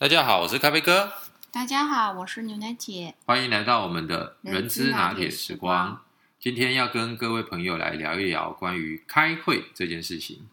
[0.00, 1.10] 大家好，我是咖啡哥，
[1.50, 3.16] 大家好，我是牛奶姐。
[3.26, 6.00] 欢迎来到我们的人资拿铁时光。
[6.38, 10.46] 今天要跟各位朋友来聊一聊关于开会这件事情。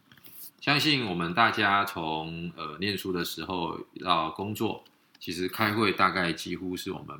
[0.60, 4.82] 相信我们大家从呃念书的时候到工作，
[5.20, 7.16] 其实开会大概几乎是我们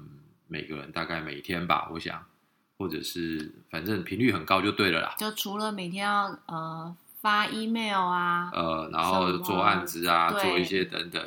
[0.48, 2.20] 每个人大概每天吧，我想，
[2.76, 5.14] 或者是反正频率很高就对了啦。
[5.16, 11.24] 就除了每天要呃发 email 啊，呃，然后做案子啊，做一些等等，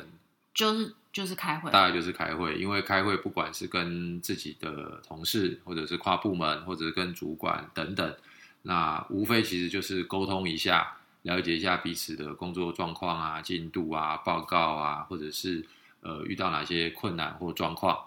[0.54, 1.70] 就是就是开会。
[1.70, 8.16] 大概就是开会，因为开会不管是跟自己的同事，或者是跨部门，或者是跟主管等等，
[8.62, 15.64] 那无非其实就是沟通一下，了解一下彼此的工作状况啊、进度啊、报告啊，或者是
[16.00, 18.06] 呃遇到哪些困难或状况。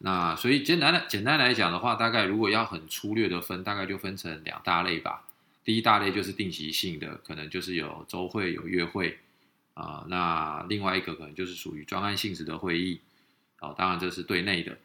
[0.00, 5.24] 那所以简单的简单来讲的话，大概如果要很粗略的分，大概就分成两大类吧。
[5.64, 9.18] 第一大类就是定期性的，可能就是有周会、有月会
[9.80, 13.00] 啊、那另外一个可能就是属于专案性质的会议，
[13.60, 14.76] 哦，当然这是对内的。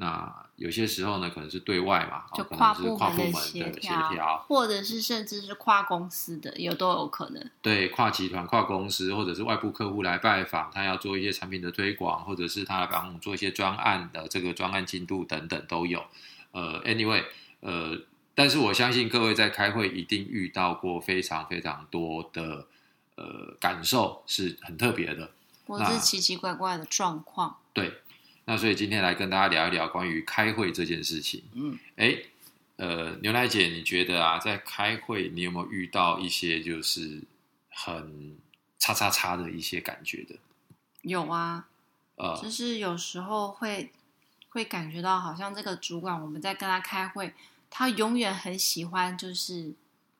[0.00, 7.50] 那有些时候呢，可能是对外嘛，就哦、可跨能是跨部门的的协调，调，或者是甚至是跨公司的，有都有可能。
[7.60, 16.04] 对跨集团、跨公司，或者是外部客户来拜访，他要做一些产品的推广，或者是他来帮我们做一些专案的这个专案进度等等都有。
[16.52, 17.24] 呃，anyway，
[17.60, 17.98] 呃，
[18.36, 22.68] 但是我相信各位在开会一定遇到过非常非常多的
[23.18, 25.30] 呃感受是很特别的。
[25.66, 27.58] 或者是奇奇怪怪的状况。
[27.74, 27.92] 对，
[28.46, 31.44] 那所以今天来跟大家聊一聊关于开会这件事情。
[31.52, 32.16] 嗯，哎，
[32.76, 37.22] 呃，牛奶姐，你觉得啊，在开会你有没有遇到一些就是
[37.68, 38.34] 很
[38.78, 40.36] 叉叉叉的一些感觉的？
[41.02, 41.68] 有啊，
[42.16, 43.92] 呃，就是有时候会
[44.48, 47.34] 会感觉到，好像这个主管我们在跟他开会，
[47.68, 49.74] 他永远很喜欢就是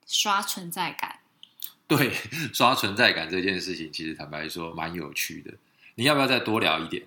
[0.07, 1.08] 刷存在感。
[1.97, 2.13] 对，
[2.53, 5.55] 刷存在感这件事情，其实坦白说蛮有趣的。
[5.95, 7.03] 你要不要再多聊一点？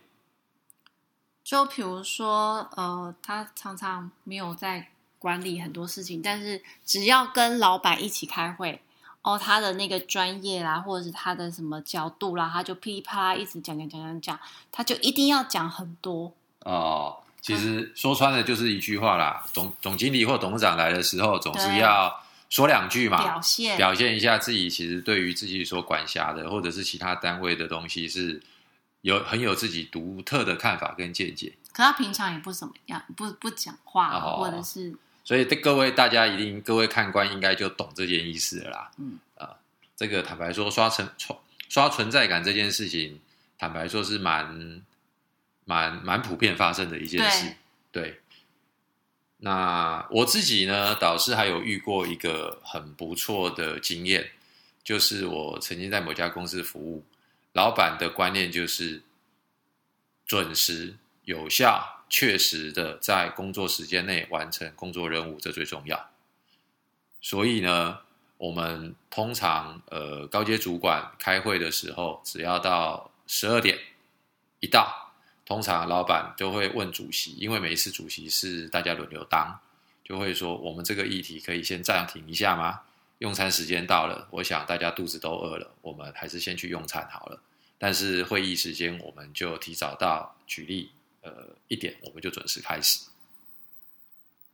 [1.44, 4.88] 就比如说，呃，他常常没有在
[5.20, 8.82] 管理很多事情，但是只要跟老板一起开会，
[9.22, 14.40] 哦，他的那个专业啦，或者是他的什么角度啦，他就噼里啪啦一直讲讲讲讲讲，
[14.72, 16.34] 他就一定要讲很多。
[16.64, 28.40] 哦、其实说穿了就是一句话啦，总总经理或董事长来的时候，总是要说两句嘛，表现表现一下自己其实对于自己所管辖的，或者是其他单位的东西是
[29.02, 31.54] 有很有自己独特的看法跟见解。
[31.72, 38.92] 可他平常也不怎么样，不不讲话，哦或者是所以各位大家一定各位看官应该就懂这件意思了啦。
[38.98, 39.56] 嗯啊、
[39.96, 41.36] 这个坦白说刷存刷
[41.70, 43.18] 刷存在感这件事情，
[43.58, 44.84] 坦白说是蛮
[45.64, 47.56] 蛮蛮普遍发生的一件事。
[47.94, 48.21] 对。
[49.44, 54.32] 那我自己呢，导师还有遇过一个很不错的经验，
[54.84, 57.04] 就是我曾经在某家公司服务，
[57.54, 59.02] 老板的观念就是
[60.28, 66.12] 准时、有效、确实的在工作时间内完成工作任务，这最重要。
[67.20, 68.02] 所以呢，
[68.38, 73.80] 我们通常呃高阶主管开会的时候，只要到十二点
[74.60, 75.11] 一到，
[75.52, 79.60] 通常老板就会问主席，因为每一次主席是大家轮流当，
[80.02, 82.80] 就会说我们这个议题可以先暂停一下吗？
[83.18, 87.38] 用餐时间到了，我想大家肚子都饿了，我们还是先去用餐好了。
[87.78, 90.90] 但是会议时间我们就提早到，举例
[91.22, 93.02] 呃一点我们就准时开始。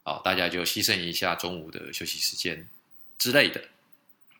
[0.02, 2.68] 好，大家就牺牲一下中午的休息时间
[3.20, 3.64] 之类的。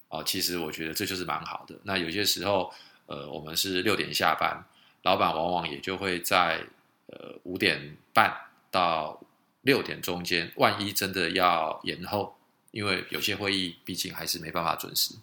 [0.10, 1.76] 哦，其实我觉得这就是蛮好的。
[1.84, 2.74] 那有些时候，
[3.06, 4.66] 呃，我们是六点下班，
[5.08, 6.60] 老板往往也就会在
[7.06, 8.36] 呃五点半
[8.70, 9.18] 到
[9.62, 12.38] 六点中间，万一真的要延后，
[12.72, 15.16] 因为有些会议毕竟还是没办法准时，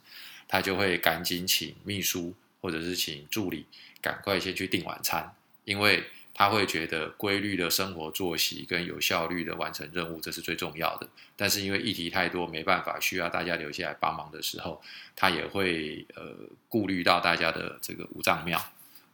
[0.48, 3.66] 他就会赶紧请秘书或者是请助理
[4.00, 5.34] 赶快先去订晚餐，
[5.66, 6.02] 因为
[6.32, 11.06] 他会觉得规律的生活作息跟有效率的完成任务，这是最重要的。
[11.36, 14.80] 但是因为议题太多，没办法，需要大家留下来帮忙的时候，
[15.14, 16.22] 他也会呃
[16.70, 18.58] 顾虑到大家的这个五脏庙。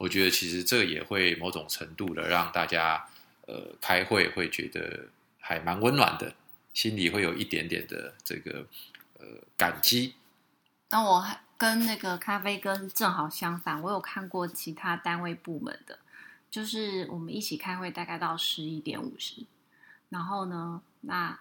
[0.01, 3.07] 我觉得其实这也会某种程度的让大家
[3.47, 5.09] 呃开会会觉得
[5.39, 6.35] 还蛮温暖的，
[6.73, 8.67] 心里会有一点点的这个
[9.19, 9.27] 呃
[9.59, 10.15] 感激。
[10.89, 15.99] 那我还跟那个咖啡哥正好相反，我有看过其他单位部门的，
[16.51, 19.45] 就是我们一起开会，大概到十一点五十，
[20.09, 21.39] 然后呢，那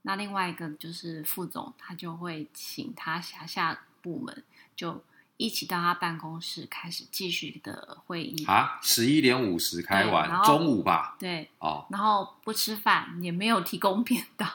[0.00, 4.42] 那另外一个就是副总，他就会请他辖下部门
[4.74, 5.04] 就
[5.38, 11.16] 一起到他办公室开始继续的会议啊，十一点五十开完，中午吧？
[11.18, 14.48] 对，哦，然后不吃饭，也没有提供便当，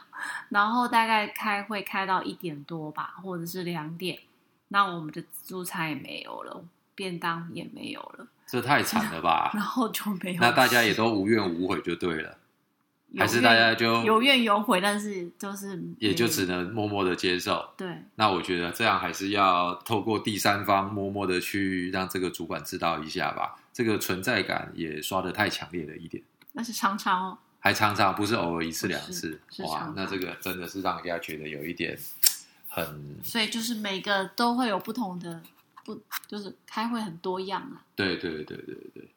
[0.49, 4.19] 然后大概开会开到一点多吧，或者是两点，
[4.67, 6.63] 那我们的自助餐也没有了，
[6.93, 9.51] 便当也没有了，这太惨了吧？
[9.55, 10.41] 然后就没有。
[10.41, 12.37] 那大家也都无怨无悔就对了，
[13.17, 17.63] 还是大家就有怨有悔，但是就是也就只能默默的接受。
[17.77, 26.23] 对那我觉得这样还是要透过第三方默默的去让这个主管知道一下吧，这个存在感也刷的太强烈了一点。
[26.53, 27.37] 那是常常哦。
[27.59, 31.97] 还常常不是偶尔一次两次是，哇那这个真的是让人家觉得有一点
[32.67, 35.41] 很所以就是每个都会有不同的，
[35.85, 37.79] 不就是开会很多样啊。
[37.95, 39.07] 对对对对对。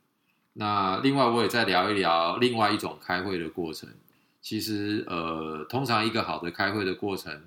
[0.59, 3.91] 那另外我也再聊一聊另外一种开会的过程。
[4.41, 7.43] 其实呃，通常一个好的开会的过程，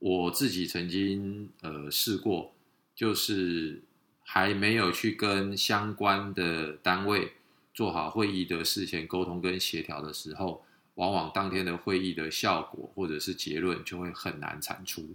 [0.00, 2.52] 我自己曾经呃试过，
[2.94, 3.82] 就是
[4.24, 7.32] 还没有去跟相关的单位
[7.72, 10.64] 做好会议的事前沟通跟协调的时候，
[10.96, 15.14] 往往当天的会议的效果或者是结论就会很难产出。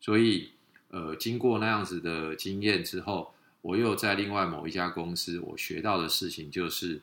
[0.00, 0.50] 所以，
[0.88, 3.34] 呃，经过那样子的经验之后，
[3.66, 7.02] 我又在另外某一家公司，我学到的事情就是，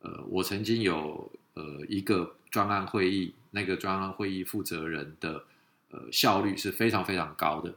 [0.00, 5.44] 呃，我曾经有呃一个专案会议，那个专案会议负责人的
[5.90, 7.74] 呃效率是非常非常高的，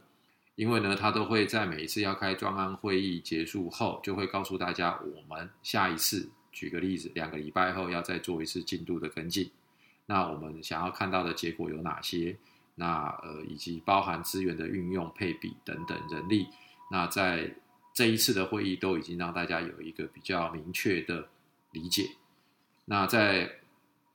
[0.54, 9.50] 因为呢，他都会在每一次要开专案会议结束后，就会告诉大家，我们下一次，举个例子，两个礼拜后要再做一次进度的跟进，
[10.04, 12.36] 那我们想要看到的结果有哪些？
[12.74, 16.48] 那呃，以及包含资源的运用、配比等等人力，
[16.90, 17.54] 那在
[17.96, 21.28] 这一次的会议都已经让大家有一个比较明确的
[21.72, 22.10] 理解。
[22.84, 23.60] 那在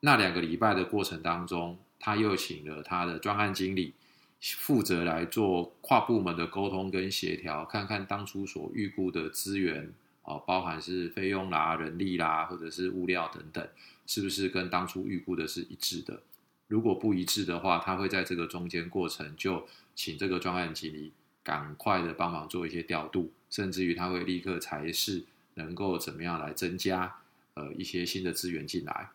[0.02, 3.96] 那两个礼拜的过程当中，他又请了他的专案经理
[4.40, 9.92] 负责来做跨部门的沟通跟协调，看看当初所预估的资源
[10.26, 13.68] 哦，包含是费用啦、人力啦，或者是物料等等，
[14.06, 16.22] 是不是跟当初预估的是一致的？
[16.68, 21.12] 如果不一致的话，他会在这个中间过程就请这个专案经理
[21.44, 25.24] 赶快的帮忙做一些调度，甚至于他会立刻裁示
[25.56, 27.16] 能够怎么样来增加
[27.56, 29.10] 呃一些新的资源进来。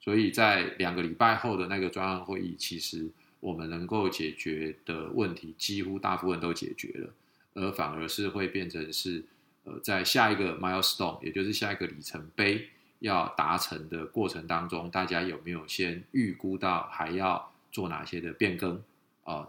[0.00, 3.08] 所以在两个礼拜后的那个专案会议，其实
[3.40, 7.12] 我们能够解决的问题几乎大部分都解决了，
[7.54, 9.24] 而反而是会变成是
[9.64, 12.68] 呃在下一个 milestone，也就是下一个里程碑。
[13.00, 18.78] 要达成的过程当中，大家有没有先预估到还要做哪些的变更
[19.24, 19.48] 啊、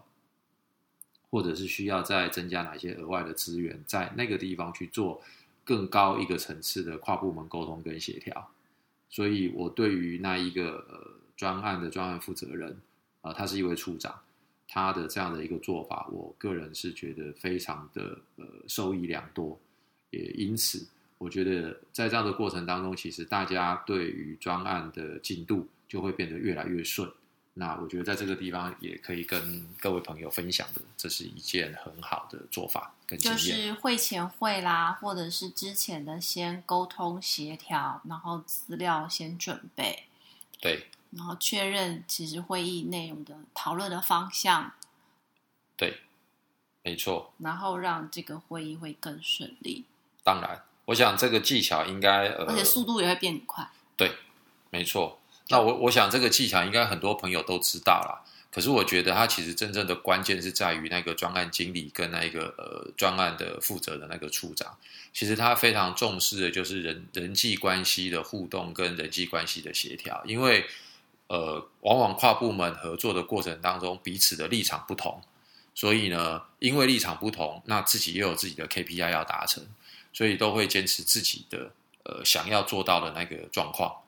[1.32, 5.20] 或者是需要再增加哪些额外的资源，在那个地方去做
[5.64, 8.52] 更高一个层次的跨部门沟通跟协调。
[9.10, 12.78] 所以，我对于那一个呃专案的专案负责人
[13.22, 14.20] 啊、他是一位处长，
[14.68, 19.60] 他的这样的一个做法，我个人是觉得非常的呃受益良多，
[20.10, 20.86] 也因此。
[21.18, 27.08] 我觉得在这样的过程当中，其实大家对于专案的进度就会变得越来越顺。
[27.54, 33.38] 那我觉得在这个地方也可以跟各位朋友分享的，这是一件很好的做法跟经就。
[33.38, 40.06] 是会前会啦，或者是之前的先沟通协调，然后资料先准备，
[40.62, 44.74] 对然后确认其实会议内容的讨论的方向，
[45.76, 46.00] 对，
[46.84, 47.34] 没错。
[47.40, 49.84] 然后让这个会议会更顺利，
[50.24, 53.70] 当然，我想这个技巧应该呃，而且速度也会变快。
[53.98, 54.16] 对，
[54.70, 55.20] 没错。
[55.52, 58.26] 那我我想这个技巧应该很多朋友都知道啦。
[58.50, 64.78] 可是我觉得它其实真正的关键是在于那个专案经理跟那个呃专案的负责的那个处长，
[65.14, 70.66] 其实他非常重视的就是人人际关系的互动跟人际关系的协调，因为
[71.28, 75.22] 呃往往跨部门合作的过程当中，彼此的立场不同，
[75.74, 79.66] 所以呢，因为立场不同，那自己又有自己的 KPI 要达成，
[80.12, 81.72] 所以都会坚持自己的
[82.04, 84.01] 呃想要做到的那个状况。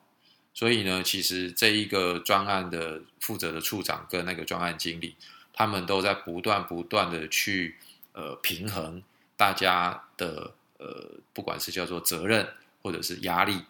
[0.54, 5.16] 所以呢，其实这一个专案的负责的处长跟那个专案经理，
[5.52, 7.76] 他们都在不断不断的去
[8.12, 9.02] 呃平衡
[9.36, 12.48] 大家的呃，不管是叫做责任
[12.82, 13.62] 或者是压力，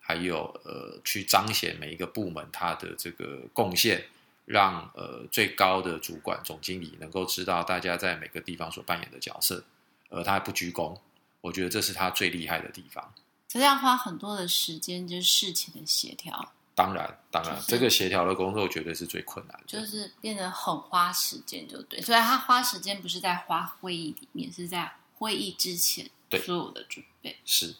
[0.00, 4.04] 还有呃去彰显每一个部门他的这个贡献，
[4.44, 9.64] 让呃最高的主管总经理能够知道大家在每个地方所扮演的角色，
[10.08, 10.96] 而他不鞠躬，
[11.40, 13.12] 我觉得这是他最厉害的地方。
[13.48, 19.64] 这要花很多的时间，就是事情的协调，当然，当然，就是这个协调的工作绝对是最困难的。
[19.66, 21.98] 就是变得很花时间，就对。
[22.02, 27.38] 所以他花时间不是在花会议里面，是在会议之前对所有的准备。
[27.46, 27.74] 是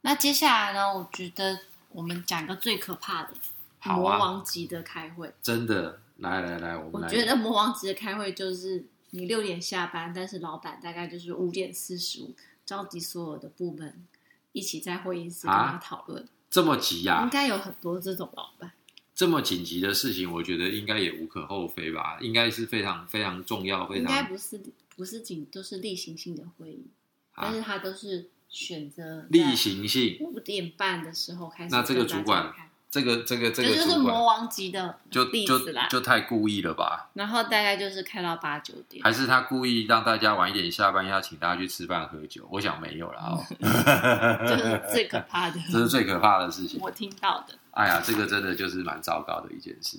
[0.00, 0.96] 那接下来呢？
[0.96, 3.34] 我觉得我们讲一个最可怕的
[3.78, 5.30] 好啊魔王级的开会。
[5.42, 7.08] 真的，来来来，我我们来。
[7.08, 12.34] 觉得魔王级的开会就是你六点下班，但是老板大概就是五点四十五
[12.68, 14.06] 召集所有的部门
[14.52, 16.28] 一起在会议室跟啊他讨论。
[16.50, 18.72] 这么急呀、应该有很多这种老板。
[19.14, 24.60] 这么紧急的事情，我觉得应该也无可厚非吧，应该是非常非常重要，非应该不是
[24.94, 26.86] 不是紧都是例行性的会议，
[27.32, 31.74] 啊但是他都是选择例行性，五点半的时候开始。
[31.74, 32.52] 那这个主管
[32.90, 35.58] 这个这个这个这就是魔王级的就就。
[35.90, 37.10] 就太故意了吧？
[37.14, 42.46] 然后大概就是开到八九点，还是他故意让大家晚一点下班，要请大家去吃饭喝酒？
[42.50, 43.44] 我想没有了哦
[44.46, 45.58] 这是最可怕的。
[45.70, 46.78] 这是最可怕的事情。
[46.80, 47.54] 我听到的。
[47.70, 49.98] 哎呀，这个真的就是蛮糟糕的一件事。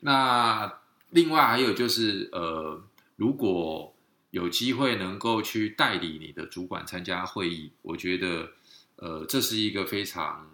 [0.00, 0.72] 那
[1.10, 2.82] 另外还有就是，呃，
[3.16, 3.94] 如果
[4.30, 8.48] 有机会能够去代理你的主管参加会议，我觉得，
[8.96, 10.49] 呃，这是一个非常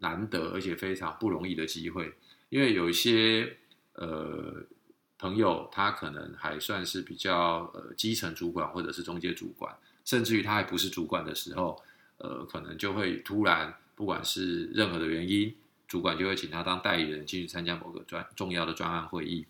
[0.00, 2.12] 难得而且非常不容易的机会，
[2.50, 3.56] 因为有一些
[3.94, 4.62] 呃
[5.18, 11.80] 朋友他可能还算是比较呃基层主管或者是中介主管，甚至于他还不是主管的时候，
[12.16, 15.54] 呃，可能就会突然不管是任何的原因，
[15.86, 19.46] 主管就会请他当代理人进去参加某个专重要的专案会议。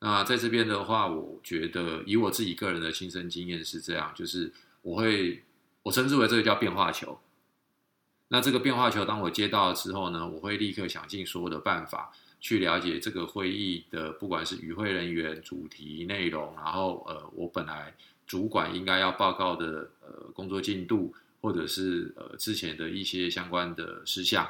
[0.00, 4.52] 那在这边的话，我觉得以我自己个人的亲身经验是这样，就是
[4.82, 5.42] 我会
[5.82, 7.18] 我称之为这个叫变化球。
[8.28, 17.92] 那这个变化球，当我接到之后呢，我会立刻想尽所有的办法去了解这个会议的，不管是与会人员、主题内容，然后呃，我本来
[18.26, 24.46] 主管应该要报告的呃工作进度，或者是呃之前的一些相关的事项。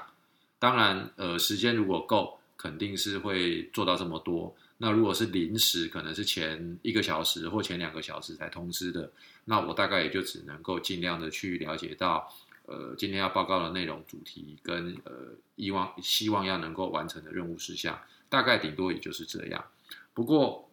[0.59, 4.53] 当然，呃，时间如果够，肯定是会做到这么多。
[4.77, 9.09] 那如果是临时，可能是前一个小时或前两个小时才通知的，
[9.45, 12.29] 那我大概也就只能够尽量的去了解到，
[12.69, 17.99] 呃，今天要报告的内容、主题跟呃，希望希望要能够完成的任务事项，
[18.29, 19.65] 大概顶多也就是这样。
[20.13, 20.69] 不过，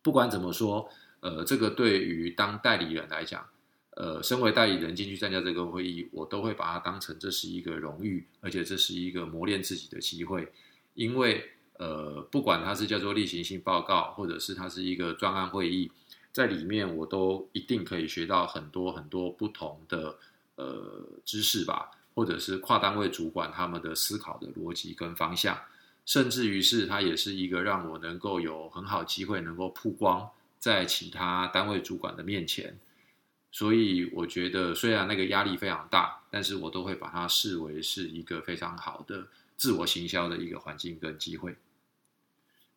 [0.00, 0.88] 不管怎么说，
[1.20, 3.46] 呃，这个对于当代理人来讲，
[3.96, 10.52] 呃，身为代理人进去参加这个会议，我都会把它当成这是一个荣誉，而且这是一个磨练自己的机会，
[10.94, 11.50] 因为。
[11.78, 15.90] 呃，不管它是叫做例行性报告，或者是它是一个专案会议，
[16.30, 20.16] 在里面我都一定可以学到很多很多不同的
[20.62, 25.58] 呃知识吧，或者是跨单位主管他们的思考的逻辑跟方向，
[26.04, 32.78] 甚至于是它也是一个让我能够有很好机会能够曝光在其他单位主管的面前，
[33.50, 39.26] 所以我觉得虽然那个压力非常大，但是我都会把它视为是一个非常好的
[39.56, 41.56] 自我行销的一个环境跟机会。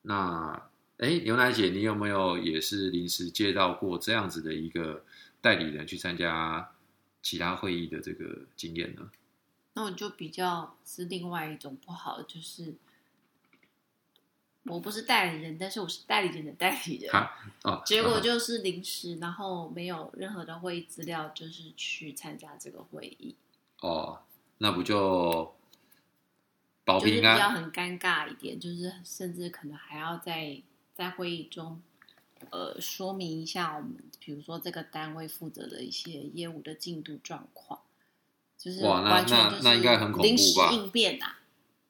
[0.02, 5.04] 那，哎，牛奶姐，你有没有也是临时接到过这样子的一个
[5.42, 6.70] 代理人去参加
[7.26, 9.10] 其他会议的这个经验呢？
[9.74, 12.76] 那我就比较是另外一种不好的，就是
[14.66, 17.12] 我不是代理人，但是我是代理人的代理人。
[17.64, 23.36] 哦，结果就是临时，然后没有任何的会议资料，就是去参加这个会议。
[23.82, 24.22] 哦，
[24.60, 25.56] 那不就
[26.84, 27.22] 保就是比？
[27.24, 30.62] 较很尴尬一点，就是甚至可能还要在
[30.94, 31.82] 在会议中，
[32.52, 37.80] 呃，说明一下我们，比如说这个单位负责的一些业务的进度状况，
[38.58, 41.36] 就是哇那那完全就是那应该很恐怖临时吧应变呐、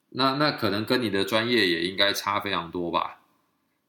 [0.10, 3.22] 那那可能跟你的专业也应该差非常多吧？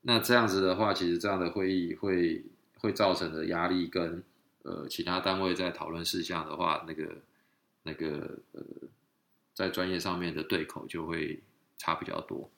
[0.02, 2.44] 那这样子的话，其实这样的会议会
[2.78, 4.22] 会造成的压力跟
[4.62, 7.16] 呃其他单位在讨论事项的话，那个
[7.82, 8.62] 那个呃
[9.52, 11.40] 在专业上面的对口就会
[11.76, 12.48] 差比较多。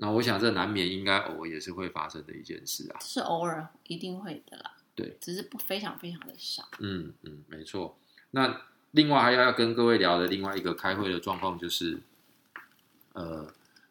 [0.00, 2.98] 对，那我想这难免应该偶尔也是会发生的一件事啊。
[3.00, 4.72] 是偶尔一定会的啦。
[4.94, 6.68] 对，只是不非常非常的少。
[6.78, 7.96] 嗯嗯，没错。
[8.32, 12.00] 那另外还要要跟各位聊的另外一个开会的状况就是，
[13.12, 13.46] 呃，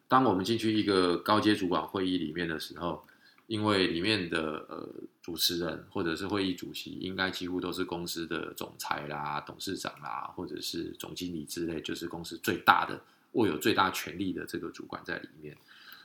[0.08, 3.04] 当我们进去一个高阶主管会议里面的时候，
[3.48, 4.88] 因为里面的呃
[5.22, 13.01] 主持人或者是会议主席，应该几乎都是公司的总裁啦、董事长啦，或者是总经理之类，就是公司最大的
[13.32, 15.58] 握有最大权力的这个主管在里面。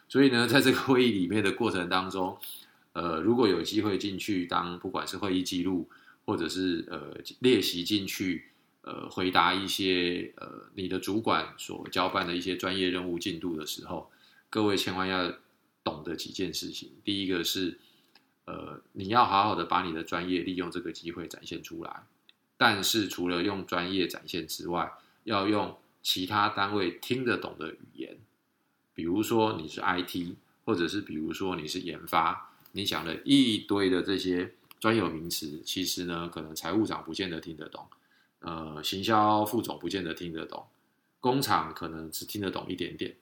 [0.09, 2.39] 所以呢，在这个会议里面的过程当中，
[2.93, 5.89] 呃，如果有机会进去当不管是会议记录，
[6.25, 8.45] 或者是呃练习进去，
[8.83, 14.11] 呃回答一些呃你的主管所交办的一些专业任务进度的时候，
[14.49, 15.33] 各位千万要
[15.83, 16.93] 懂得几件事情。
[17.03, 17.79] 第一个是，
[18.45, 22.05] 呃，你要好好的把你的专业利用这个机会展现出来，
[22.57, 24.93] 但是除了用专业展现之外，
[25.25, 28.17] 要用其他单位听得懂的语言，
[28.95, 37.87] 比如说你是 IT，或者是比如说你是研发，你讲了一堆的这些专有名词，其实呢，可能财务长不见得听得懂，
[38.41, 40.67] 呃，行销副总不见得听得懂，
[41.21, 43.17] 工厂可能只听得懂一点点，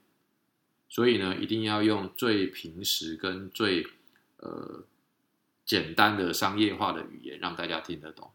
[0.89, 3.87] 所以呢，一定要用最平时跟最
[4.39, 4.85] 呃
[5.65, 8.31] 简单的商业化的语言让大家听得懂，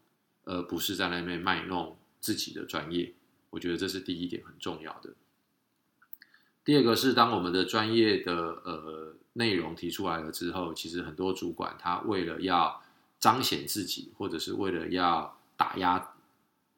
[0.46, 3.14] 而不是在那边卖弄自己的专业。
[3.50, 5.14] 我觉得这是第一点很重要的。
[6.68, 8.34] 第二个是，当我们的专业的
[8.66, 12.82] 呃内容提出来了之后，其实很多主管他为了要
[13.22, 16.12] 彰显自己，或者是为了要打压，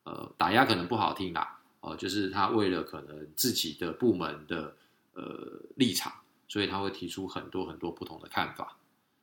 [0.03, 4.75] 呃，打压可能不好听啦，哦，就是他为了可能自己的部门的
[5.13, 6.13] 呃立场，
[6.47, 8.77] 所以他会提出很多很多不同的看法。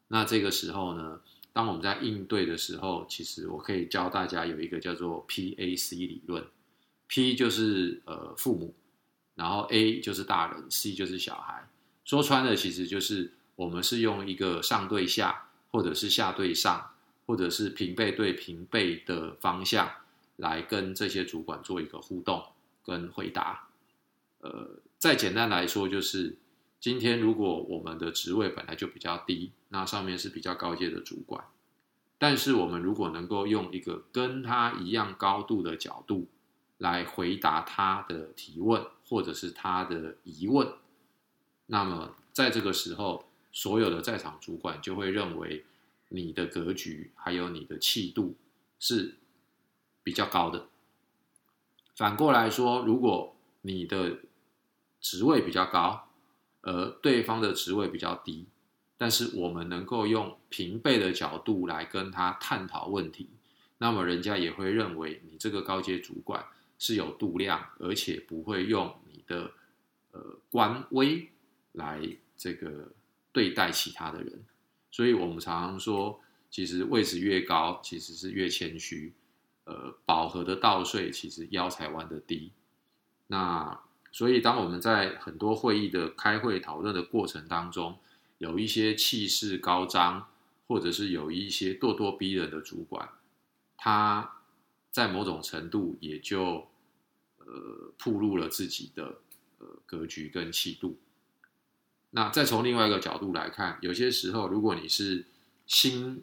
[0.09, 1.21] 那这个时候呢，
[1.53, 6.45] 当我们在应对的时候，其实我可以教大家有一个叫做 PAC 理论
[7.07, 8.75] ，P 就是呃父母，
[9.37, 11.69] 然后 A 就是大人，C 就是小孩。
[12.05, 16.91] 说穿了，其实就是我们是用一个上对下，或者是下对上，
[17.27, 19.91] 或者是平辈对平辈的方向
[20.37, 22.45] 来跟这些主管做一个互动
[22.85, 23.69] 跟回答。
[24.41, 26.37] 呃，再简单来说，就是
[26.79, 31.45] 今天如果我们的职位本来就比较低，那上面是比较高阶的主管，
[32.19, 36.29] 但是我们如果能够用一个跟他一样高度的角度
[36.79, 40.69] 来回答他的提问，或者是他的疑问。
[41.67, 45.65] 那么，在这个时候，所有的在场主管就会认为
[46.09, 48.37] 你的格局还有你的气度
[48.79, 49.17] 是
[50.03, 50.69] 比较高的。
[51.97, 54.19] 反过来说，如果你的
[55.01, 56.09] 职位比较高，
[56.61, 58.47] 而对方的职位比较低，
[58.99, 63.31] 但是我们能够用平辈的角度来跟他探讨问题，
[63.79, 66.45] 那么人家也会认为你这个高阶主管
[66.79, 69.51] 是有度量，而且不会用你的
[70.13, 71.29] 呃官威。
[71.73, 72.01] 来
[72.39, 72.91] 这个
[73.33, 74.43] 对待其他的人，
[74.91, 76.19] 所以我们常常说，
[76.49, 79.13] 其实位置越高，其实是越谦虚。
[79.65, 82.51] 呃，饱和的稻穗，其实腰才弯得低。
[83.27, 83.79] 那
[84.11, 87.99] 所以，当我们在很多会议的开会讨论的过程当中，
[88.39, 90.29] 有一些气势高张，
[90.67, 93.07] 或者是有一些咄咄逼人的主管，
[93.77, 94.36] 他
[94.97, 96.67] 在某种程度也就
[97.37, 99.19] 呃暴露了自己的
[99.59, 100.97] 呃格局跟气度。
[102.09, 105.23] 那再从另外一个角度来看，有些时候，如果你是
[105.67, 106.23] 新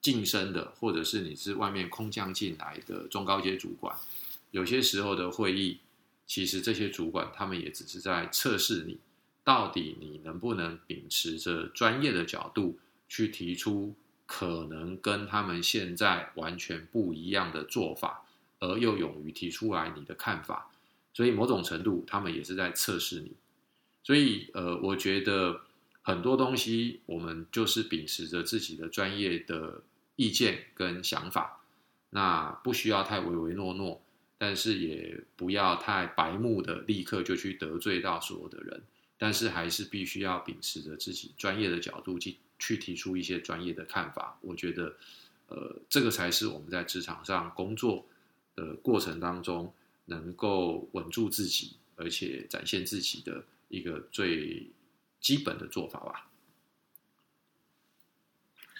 [0.00, 3.98] 晋升的，或者是你是外面空降进来的中高阶主管，
[4.52, 5.80] 有些时候的会议，
[6.24, 8.96] 其实这些主管他们也只是在测试你，
[9.42, 13.92] 到底你能不能秉持着专业的角度去提出
[14.28, 18.26] 可能跟他们现在完全不一样的做法，
[18.60, 20.70] 而又勇于提出来你的看法，
[21.14, 23.32] 所以某种程度，他们也是在测试你。
[24.04, 25.62] 所以，呃，我觉得
[26.02, 29.82] 很多东西，我们就是秉持着自己的专业的
[30.16, 31.62] 意见跟想法，
[32.10, 34.02] 那不需要太唯唯诺诺，
[34.36, 38.82] 但是也不要太白目的立刻就去得罪到所有的人，
[39.16, 44.38] 但是还是必须要秉持着自己专业的角度去去提出一些专业的看法。
[44.40, 44.94] 我觉得，
[45.48, 48.06] 呃，这个才是我们在职场上工作
[48.54, 49.72] 的过程当中
[50.06, 53.44] 能够稳住自己，而且展现自己的。
[53.70, 54.66] 一个最
[55.20, 56.30] 基本的做法吧。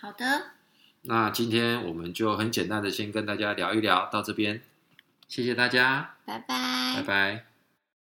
[0.00, 0.52] 好的，
[1.02, 4.62] 那今天我们就很简单的先跟大家聊一聊到这边，
[5.28, 7.47] 谢谢大家，拜拜，拜拜。